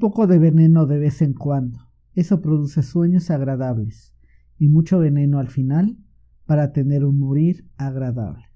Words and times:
Poco 0.00 0.26
de 0.26 0.38
veneno 0.38 0.86
de 0.86 0.98
vez 0.98 1.20
en 1.20 1.34
cuando. 1.34 1.78
Eso 2.14 2.40
produce 2.40 2.82
sueños 2.82 3.30
agradables 3.30 4.14
y 4.56 4.68
mucho 4.68 4.98
veneno 4.98 5.38
al 5.38 5.48
final 5.48 5.98
para 6.46 6.72
tener 6.72 7.04
un 7.04 7.18
morir 7.18 7.68
agradable. 7.76 8.46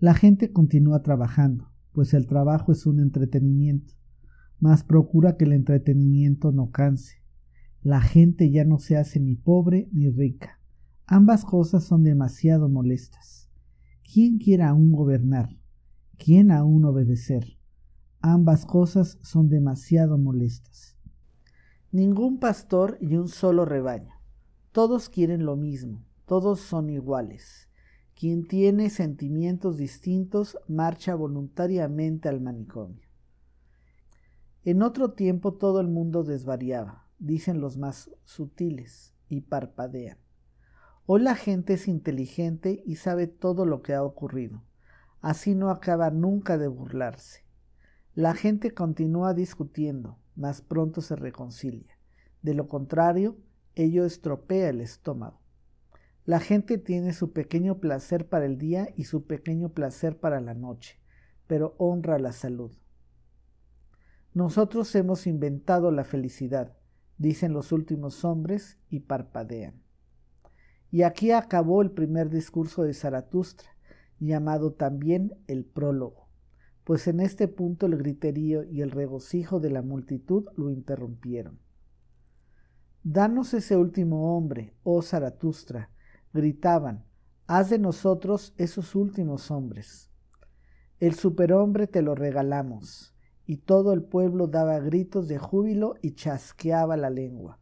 La 0.00 0.14
gente 0.14 0.50
continúa 0.50 1.04
trabajando, 1.04 1.70
pues 1.92 2.12
el 2.12 2.26
trabajo 2.26 2.72
es 2.72 2.86
un 2.86 2.98
entretenimiento, 2.98 3.94
mas 4.58 4.82
procura 4.82 5.36
que 5.36 5.44
el 5.44 5.52
entretenimiento 5.52 6.50
no 6.50 6.72
canse. 6.72 7.22
La 7.80 8.00
gente 8.00 8.50
ya 8.50 8.64
no 8.64 8.80
se 8.80 8.96
hace 8.96 9.20
ni 9.20 9.36
pobre 9.36 9.88
ni 9.92 10.10
rica. 10.10 10.58
Ambas 11.06 11.44
cosas 11.44 11.84
son 11.84 12.02
demasiado 12.02 12.68
molestas. 12.68 13.48
¿Quién 14.02 14.38
quiere 14.38 14.64
aún 14.64 14.90
gobernar? 14.90 15.56
¿Quién 16.16 16.50
aún 16.50 16.84
obedecer? 16.84 17.57
Ambas 18.20 18.66
cosas 18.66 19.18
son 19.22 19.48
demasiado 19.48 20.18
molestas. 20.18 20.96
Ningún 21.92 22.40
pastor 22.40 22.98
y 23.00 23.16
un 23.16 23.28
solo 23.28 23.64
rebaño. 23.64 24.14
Todos 24.72 25.08
quieren 25.08 25.44
lo 25.44 25.56
mismo, 25.56 26.04
todos 26.26 26.60
son 26.60 26.90
iguales. 26.90 27.68
Quien 28.14 28.48
tiene 28.48 28.90
sentimientos 28.90 29.76
distintos 29.76 30.58
marcha 30.66 31.14
voluntariamente 31.14 32.28
al 32.28 32.40
manicomio. 32.40 33.06
En 34.64 34.82
otro 34.82 35.12
tiempo 35.12 35.54
todo 35.54 35.80
el 35.80 35.88
mundo 35.88 36.24
desvariaba, 36.24 37.06
dicen 37.18 37.60
los 37.60 37.78
más 37.78 38.10
sutiles, 38.24 39.14
y 39.28 39.42
parpadean. 39.42 40.18
Hoy 41.06 41.22
la 41.22 41.36
gente 41.36 41.74
es 41.74 41.88
inteligente 41.88 42.82
y 42.84 42.96
sabe 42.96 43.26
todo 43.26 43.64
lo 43.64 43.82
que 43.82 43.94
ha 43.94 44.02
ocurrido. 44.02 44.62
Así 45.20 45.54
no 45.54 45.70
acaba 45.70 46.10
nunca 46.10 46.58
de 46.58 46.68
burlarse. 46.68 47.47
La 48.14 48.34
gente 48.34 48.72
continúa 48.72 49.34
discutiendo, 49.34 50.18
mas 50.34 50.60
pronto 50.60 51.00
se 51.02 51.14
reconcilia. 51.14 51.98
De 52.42 52.54
lo 52.54 52.68
contrario, 52.68 53.36
ello 53.74 54.04
estropea 54.04 54.70
el 54.70 54.80
estómago. 54.80 55.40
La 56.24 56.40
gente 56.40 56.78
tiene 56.78 57.12
su 57.12 57.32
pequeño 57.32 57.78
placer 57.78 58.28
para 58.28 58.46
el 58.46 58.58
día 58.58 58.88
y 58.96 59.04
su 59.04 59.26
pequeño 59.26 59.70
placer 59.70 60.18
para 60.18 60.40
la 60.40 60.54
noche, 60.54 61.00
pero 61.46 61.74
honra 61.78 62.18
la 62.18 62.32
salud. 62.32 62.72
Nosotros 64.34 64.94
hemos 64.94 65.26
inventado 65.26 65.90
la 65.90 66.04
felicidad, 66.04 66.76
dicen 67.18 67.52
los 67.52 67.72
últimos 67.72 68.24
hombres 68.24 68.78
y 68.90 69.00
parpadean. 69.00 69.82
Y 70.90 71.02
aquí 71.02 71.32
acabó 71.32 71.82
el 71.82 71.90
primer 71.90 72.30
discurso 72.30 72.82
de 72.82 72.94
Zaratustra, 72.94 73.70
llamado 74.18 74.72
también 74.72 75.34
el 75.46 75.64
prólogo 75.64 76.27
pues 76.88 77.06
en 77.06 77.20
este 77.20 77.48
punto 77.48 77.84
el 77.84 77.98
griterío 77.98 78.64
y 78.64 78.80
el 78.80 78.90
regocijo 78.90 79.60
de 79.60 79.68
la 79.68 79.82
multitud 79.82 80.46
lo 80.56 80.70
interrumpieron. 80.70 81.58
Danos 83.02 83.52
ese 83.52 83.76
último 83.76 84.34
hombre, 84.34 84.72
oh 84.84 85.02
Zaratustra, 85.02 85.90
gritaban, 86.32 87.04
haz 87.46 87.68
de 87.68 87.78
nosotros 87.78 88.54
esos 88.56 88.94
últimos 88.94 89.50
hombres. 89.50 90.10
El 90.98 91.12
superhombre 91.12 91.88
te 91.88 92.00
lo 92.00 92.14
regalamos, 92.14 93.14
y 93.44 93.58
todo 93.58 93.92
el 93.92 94.02
pueblo 94.02 94.46
daba 94.46 94.80
gritos 94.80 95.28
de 95.28 95.36
júbilo 95.36 95.96
y 96.00 96.12
chasqueaba 96.12 96.96
la 96.96 97.10
lengua. 97.10 97.60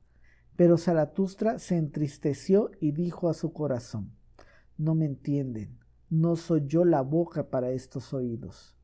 Pero 0.55 0.78
Zaratustra 0.78 1.58
se 1.58 1.77
entristeció 1.77 2.70
y 2.80 2.92
dijo 2.92 3.28
a 3.28 3.34
su 3.34 3.52
corazón, 3.52 4.12
no 4.78 4.95
me 4.95 5.06
entienden, 5.06 5.80
no 6.11 6.36
soy 6.36 6.62
yo 6.68 6.84
la 6.84 7.02
boca 7.02 7.51
para 7.51 7.72
estos 7.72 8.14
oídos. 8.14 8.76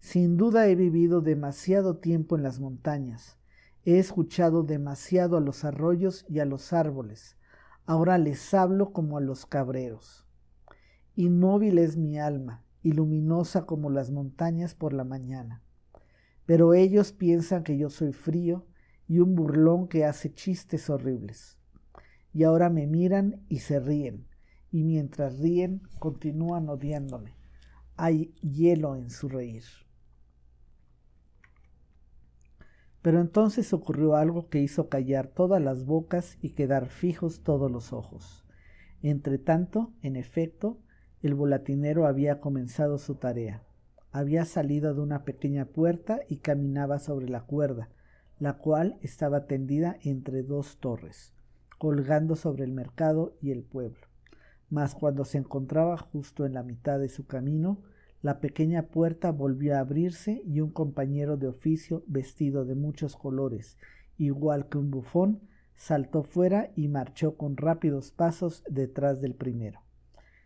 Sin 0.00 0.38
duda 0.38 0.66
he 0.66 0.74
vivido 0.74 1.20
demasiado 1.20 1.98
tiempo 1.98 2.34
en 2.34 2.42
las 2.42 2.58
montañas. 2.58 3.36
He 3.84 3.98
escuchado 3.98 4.62
demasiado 4.62 5.36
a 5.36 5.40
los 5.40 5.64
arroyos 5.64 6.24
y 6.28 6.40
a 6.40 6.46
los 6.46 6.72
árboles. 6.72 7.36
Ahora 7.84 8.18
les 8.18 8.52
hablo 8.54 8.92
como 8.92 9.18
a 9.18 9.20
los 9.20 9.46
cabreros. 9.46 10.26
Inmóvil 11.16 11.78
es 11.78 11.96
mi 11.96 12.18
alma, 12.18 12.64
y 12.82 12.92
luminosa 12.92 13.66
como 13.66 13.90
las 13.90 14.10
montañas 14.10 14.74
por 14.74 14.94
la 14.94 15.04
mañana. 15.04 15.62
Pero 16.46 16.72
ellos 16.72 17.12
piensan 17.12 17.62
que 17.62 17.76
yo 17.76 17.90
soy 17.90 18.12
frío 18.12 18.66
y 19.06 19.18
un 19.18 19.34
burlón 19.34 19.86
que 19.86 20.06
hace 20.06 20.32
chistes 20.32 20.88
horribles. 20.88 21.58
Y 22.32 22.44
ahora 22.44 22.70
me 22.70 22.86
miran 22.86 23.44
y 23.48 23.58
se 23.58 23.80
ríen, 23.80 24.26
y 24.72 24.82
mientras 24.82 25.38
ríen 25.38 25.82
continúan 25.98 26.68
odiándome. 26.68 27.36
Hay 27.96 28.34
hielo 28.40 28.96
en 28.96 29.10
su 29.10 29.28
reír. 29.28 29.64
Pero 33.02 33.20
entonces 33.20 33.72
ocurrió 33.72 34.16
algo 34.16 34.48
que 34.48 34.60
hizo 34.60 34.88
callar 34.88 35.28
todas 35.28 35.62
las 35.62 35.86
bocas 35.86 36.36
y 36.42 36.50
quedar 36.50 36.88
fijos 36.88 37.42
todos 37.42 37.70
los 37.70 37.92
ojos. 37.92 38.44
Entretanto, 39.02 39.92
en 40.02 40.16
efecto, 40.16 40.78
el 41.22 41.34
volatinero 41.34 42.06
había 42.06 42.40
comenzado 42.40 42.98
su 42.98 43.14
tarea. 43.14 43.62
Había 44.12 44.44
salido 44.44 44.94
de 44.94 45.00
una 45.00 45.24
pequeña 45.24 45.66
puerta 45.66 46.20
y 46.28 46.38
caminaba 46.38 46.98
sobre 46.98 47.28
la 47.28 47.42
cuerda, 47.42 47.88
la 48.38 48.54
cual 48.54 48.98
estaba 49.02 49.46
tendida 49.46 49.96
entre 50.02 50.42
dos 50.42 50.78
torres, 50.78 51.32
colgando 51.78 52.36
sobre 52.36 52.64
el 52.64 52.72
mercado 52.72 53.36
y 53.40 53.50
el 53.50 53.62
pueblo. 53.62 54.00
Mas 54.68 54.94
cuando 54.94 55.24
se 55.24 55.38
encontraba 55.38 55.96
justo 55.96 56.44
en 56.44 56.54
la 56.54 56.62
mitad 56.62 56.98
de 56.98 57.08
su 57.08 57.26
camino, 57.26 57.82
la 58.22 58.40
pequeña 58.40 58.88
puerta 58.88 59.32
volvió 59.32 59.76
a 59.76 59.80
abrirse 59.80 60.42
y 60.44 60.60
un 60.60 60.70
compañero 60.70 61.36
de 61.36 61.48
oficio 61.48 62.04
vestido 62.06 62.64
de 62.64 62.74
muchos 62.74 63.16
colores, 63.16 63.78
igual 64.18 64.68
que 64.68 64.78
un 64.78 64.90
bufón, 64.90 65.40
saltó 65.74 66.22
fuera 66.22 66.70
y 66.76 66.88
marchó 66.88 67.36
con 67.36 67.56
rápidos 67.56 68.12
pasos 68.12 68.62
detrás 68.68 69.22
del 69.22 69.34
primero. 69.34 69.80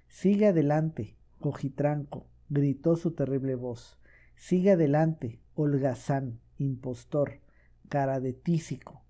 Sigue 0.07 0.47
adelante, 0.47 1.17
cojitranco, 1.41 2.29
gritó 2.49 2.95
su 2.95 3.11
terrible 3.11 3.57
voz. 3.57 3.99
Sigue 4.37 4.73
adelante, 4.73 5.41
holgazán, 5.55 6.41
impostor, 6.59 7.41
cara 7.89 8.21
de 8.21 8.33
tísico, 8.33 9.03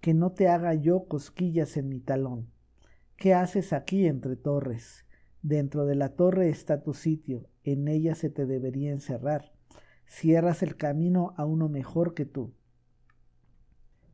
que 0.00 0.12
no 0.12 0.32
te 0.32 0.48
haga 0.48 0.74
yo 0.74 1.04
cosquillas 1.04 1.78
en 1.78 1.88
mi 1.88 2.00
talón. 2.00 2.50
¿Qué 3.16 3.34
haces 3.34 3.72
aquí 3.72 4.06
entre 4.06 4.36
torres? 4.36 5.06
Dentro 5.42 5.86
de 5.86 5.94
la 5.94 6.10
torre 6.10 6.50
está 6.50 6.82
tu 6.82 6.92
sitio, 6.92 7.49
en 7.64 7.88
ella 7.88 8.14
se 8.14 8.30
te 8.30 8.46
debería 8.46 8.90
encerrar. 8.90 9.52
Cierras 10.06 10.62
el 10.62 10.76
camino 10.76 11.34
a 11.36 11.44
uno 11.44 11.68
mejor 11.68 12.14
que 12.14 12.26
tú. 12.26 12.52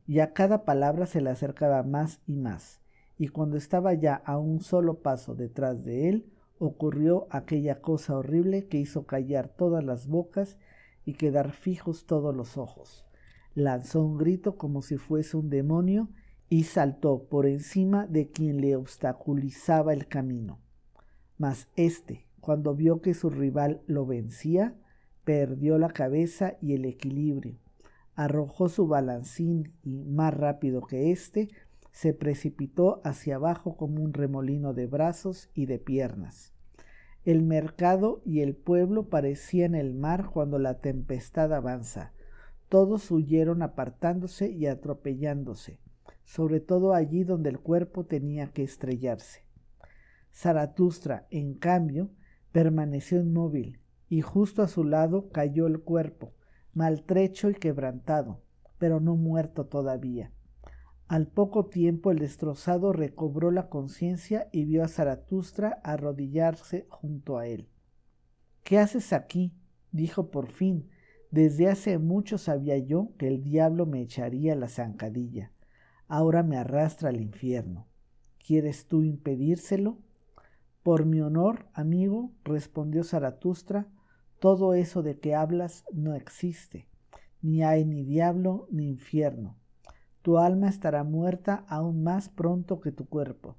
Y 0.05 0.19
a 0.19 0.33
cada 0.33 0.63
palabra 0.63 1.05
se 1.05 1.21
le 1.21 1.29
acercaba 1.29 1.83
más 1.83 2.21
y 2.27 2.35
más, 2.35 2.81
y 3.17 3.29
cuando 3.29 3.57
estaba 3.57 3.93
ya 3.93 4.15
a 4.15 4.37
un 4.37 4.61
solo 4.61 5.01
paso 5.01 5.35
detrás 5.35 5.83
de 5.83 6.07
él, 6.07 6.31
ocurrió 6.59 7.27
aquella 7.29 7.81
cosa 7.81 8.17
horrible 8.17 8.67
que 8.67 8.77
hizo 8.77 9.05
callar 9.05 9.49
todas 9.49 9.83
las 9.83 10.07
bocas 10.07 10.57
y 11.05 11.13
quedar 11.13 11.51
fijos 11.51 12.05
todos 12.05 12.35
los 12.35 12.57
ojos. 12.57 13.05
Lanzó 13.53 14.03
un 14.03 14.17
grito 14.17 14.57
como 14.57 14.81
si 14.81 14.97
fuese 14.97 15.35
un 15.35 15.49
demonio 15.49 16.09
y 16.49 16.63
saltó 16.63 17.23
por 17.23 17.45
encima 17.45 18.05
de 18.07 18.29
quien 18.29 18.61
le 18.61 18.75
obstaculizaba 18.75 19.93
el 19.93 20.07
camino. 20.07 20.59
Mas 21.37 21.67
éste, 21.75 22.26
cuando 22.47 22.75
vio 22.75 23.01
que 23.01 23.13
su 23.13 23.29
rival 23.29 23.81
lo 23.87 24.05
vencía, 24.05 24.73
perdió 25.25 25.77
la 25.77 25.89
cabeza 25.89 26.55
y 26.61 26.75
el 26.75 26.85
equilibrio, 26.85 27.57
arrojó 28.15 28.69
su 28.69 28.87
balancín 28.87 29.73
y, 29.83 30.05
más 30.05 30.33
rápido 30.33 30.79
que 30.79 31.11
éste, 31.11 31.49
se 31.91 32.13
precipitó 32.13 33.01
hacia 33.03 33.35
abajo 33.35 33.75
como 33.75 34.01
un 34.01 34.13
remolino 34.13 34.73
de 34.73 34.87
brazos 34.87 35.49
y 35.53 35.65
de 35.65 35.77
piernas. 35.77 36.53
El 37.25 37.41
mercado 37.41 38.21
y 38.23 38.39
el 38.39 38.55
pueblo 38.55 39.09
parecían 39.09 39.75
el 39.75 39.93
mar 39.93 40.29
cuando 40.31 40.57
la 40.57 40.79
tempestad 40.79 41.53
avanza. 41.53 42.13
Todos 42.69 43.11
huyeron 43.11 43.61
apartándose 43.61 44.49
y 44.51 44.67
atropellándose, 44.67 45.81
sobre 46.23 46.61
todo 46.61 46.93
allí 46.93 47.25
donde 47.25 47.49
el 47.49 47.59
cuerpo 47.59 48.05
tenía 48.05 48.53
que 48.53 48.63
estrellarse. 48.63 49.43
Zaratustra, 50.31 51.27
en 51.29 51.53
cambio, 51.55 52.09
permaneció 52.51 53.19
inmóvil, 53.19 53.79
y 54.09 54.21
justo 54.21 54.61
a 54.61 54.67
su 54.67 54.83
lado 54.83 55.29
cayó 55.29 55.67
el 55.67 55.79
cuerpo, 55.79 56.33
maltrecho 56.73 57.49
y 57.49 57.55
quebrantado, 57.55 58.41
pero 58.77 58.99
no 58.99 59.15
muerto 59.15 59.65
todavía. 59.65 60.31
Al 61.07 61.27
poco 61.27 61.67
tiempo 61.67 62.11
el 62.11 62.19
destrozado 62.19 62.91
recobró 62.91 63.49
la 63.49 63.69
conciencia 63.69 64.49
y 64.51 64.65
vio 64.65 64.83
a 64.83 64.89
Zaratustra 64.89 65.79
arrodillarse 65.83 66.85
junto 66.89 67.37
a 67.37 67.47
él. 67.47 67.69
¿Qué 68.63 68.77
haces 68.77 69.13
aquí? 69.13 69.53
dijo 69.91 70.29
por 70.29 70.51
fin. 70.51 70.89
Desde 71.31 71.69
hace 71.69 71.97
mucho 71.97 72.37
sabía 72.37 72.77
yo 72.77 73.13
que 73.17 73.27
el 73.27 73.41
diablo 73.41 73.85
me 73.85 74.01
echaría 74.01 74.55
la 74.55 74.67
zancadilla. 74.67 75.53
Ahora 76.09 76.43
me 76.43 76.57
arrastra 76.57 77.09
al 77.09 77.21
infierno. 77.21 77.87
¿Quieres 78.45 78.87
tú 78.87 79.03
impedírselo? 79.03 79.99
Por 80.87 81.05
mi 81.05 81.19
honor, 81.19 81.65
amigo, 81.73 82.31
respondió 82.45 83.03
Zaratustra, 83.03 83.89
todo 84.39 84.73
eso 84.73 85.03
de 85.03 85.19
que 85.19 85.35
hablas 85.35 85.83
no 85.91 86.15
existe. 86.15 86.87
ni 87.41 87.61
hay 87.61 87.83
ni 87.83 88.05
diablo 88.05 88.69
ni 88.71 88.87
infierno. 88.87 89.57
Tu 90.21 90.37
alma 90.37 90.69
estará 90.69 91.03
muerta 91.03 91.65
aún 91.67 92.03
más 92.03 92.29
pronto 92.29 92.79
que 92.79 92.93
tu 92.93 93.05
cuerpo. 93.05 93.57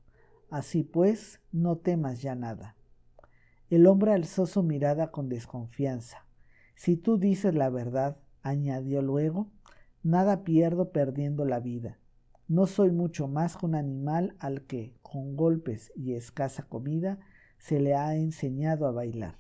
Así 0.48 0.84
pues, 0.84 1.42
no 1.52 1.76
temas 1.76 2.22
ya 2.22 2.34
nada. 2.34 2.76
El 3.69 3.86
hombre 3.88 4.14
alzó 4.14 4.46
su 4.46 4.62
mirada 4.62 5.10
con 5.10 5.28
desconfianza. 5.28 6.25
Si 6.76 6.96
tú 6.96 7.19
dices 7.19 7.54
la 7.54 7.69
verdad, 7.69 8.16
añadió 8.40 9.02
luego, 9.02 9.50
nada 10.02 10.44
pierdo 10.44 10.92
perdiendo 10.92 11.44
la 11.44 11.60
vida. 11.60 11.98
No 12.48 12.66
soy 12.66 12.90
mucho 12.90 13.28
más 13.28 13.56
que 13.56 13.66
un 13.66 13.74
animal 13.74 14.34
al 14.38 14.62
que, 14.62 14.94
con 15.02 15.36
golpes 15.36 15.92
y 15.94 16.14
escasa 16.14 16.62
comida, 16.62 17.20
se 17.58 17.78
le 17.78 17.94
ha 17.94 18.16
enseñado 18.16 18.86
a 18.86 18.90
bailar. 18.90 19.38